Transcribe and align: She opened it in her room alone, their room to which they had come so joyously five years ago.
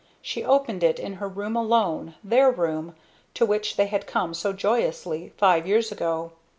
She 0.19 0.43
opened 0.43 0.83
it 0.83 0.97
in 0.99 1.17
her 1.21 1.27
room 1.29 1.55
alone, 1.55 2.15
their 2.23 2.49
room 2.49 2.95
to 3.35 3.45
which 3.45 3.75
they 3.77 3.85
had 3.85 4.07
come 4.07 4.33
so 4.33 4.51
joyously 4.51 5.31
five 5.37 5.67
years 5.67 5.91
ago. 5.91 6.31